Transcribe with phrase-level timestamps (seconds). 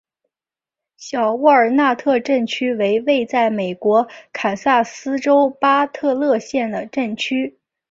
[0.97, 7.59] 小沃尔纳特镇区为位在美国堪萨斯州巴特勒县的镇区。